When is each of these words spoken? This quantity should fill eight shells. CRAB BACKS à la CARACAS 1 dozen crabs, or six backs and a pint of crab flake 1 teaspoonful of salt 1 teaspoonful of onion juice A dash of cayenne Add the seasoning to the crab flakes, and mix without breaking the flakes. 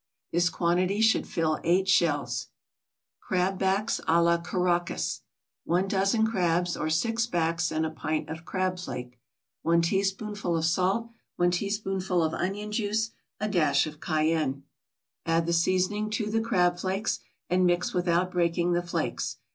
This 0.31 0.49
quantity 0.49 0.99
should 0.99 1.27
fill 1.27 1.59
eight 1.63 1.87
shells. 1.87 2.47
CRAB 3.19 3.59
BACKS 3.59 4.01
à 4.07 4.23
la 4.23 4.39
CARACAS 4.39 5.21
1 5.65 5.87
dozen 5.87 6.25
crabs, 6.25 6.75
or 6.75 6.89
six 6.89 7.27
backs 7.27 7.69
and 7.71 7.85
a 7.85 7.91
pint 7.91 8.27
of 8.27 8.43
crab 8.43 8.79
flake 8.79 9.19
1 9.61 9.83
teaspoonful 9.83 10.57
of 10.57 10.65
salt 10.65 11.11
1 11.35 11.51
teaspoonful 11.51 12.23
of 12.23 12.33
onion 12.33 12.71
juice 12.71 13.11
A 13.39 13.47
dash 13.47 13.85
of 13.85 13.99
cayenne 13.99 14.63
Add 15.27 15.45
the 15.45 15.53
seasoning 15.53 16.09
to 16.09 16.31
the 16.31 16.41
crab 16.41 16.79
flakes, 16.79 17.19
and 17.47 17.67
mix 17.67 17.93
without 17.93 18.31
breaking 18.31 18.73
the 18.73 18.81
flakes. 18.81 19.37